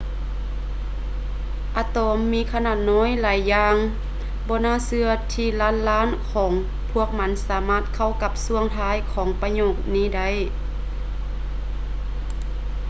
[1.77, 3.75] ອະຕອມມີຂະໜາດນ້ອຍຫຼາຍຢ່າງ
[4.47, 6.51] ບໍ່ໜ້າເຊື່ອທີ່ລ້ານລ້ານຂອງ
[6.91, 10.29] ພວກມັນສາມາດເຂົ້າກັບຊ່ວງທ້າຍຂອງປະໂຫຍກນີ້ໄດ້